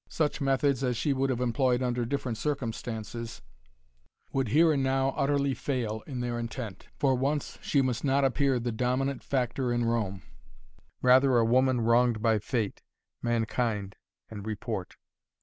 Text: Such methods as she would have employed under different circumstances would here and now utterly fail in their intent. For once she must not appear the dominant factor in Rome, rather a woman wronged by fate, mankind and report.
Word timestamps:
Such 0.09 0.41
methods 0.41 0.83
as 0.83 0.97
she 0.97 1.13
would 1.13 1.29
have 1.29 1.39
employed 1.41 1.83
under 1.83 2.05
different 2.05 2.39
circumstances 2.39 3.43
would 4.33 4.47
here 4.47 4.73
and 4.73 4.81
now 4.81 5.09
utterly 5.09 5.53
fail 5.53 6.01
in 6.07 6.21
their 6.21 6.39
intent. 6.39 6.87
For 6.97 7.13
once 7.13 7.59
she 7.61 7.83
must 7.83 8.03
not 8.03 8.25
appear 8.25 8.57
the 8.59 8.71
dominant 8.71 9.21
factor 9.21 9.71
in 9.71 9.85
Rome, 9.85 10.23
rather 11.03 11.37
a 11.37 11.45
woman 11.45 11.81
wronged 11.81 12.19
by 12.19 12.39
fate, 12.39 12.81
mankind 13.21 13.95
and 14.27 14.43
report. 14.47 14.95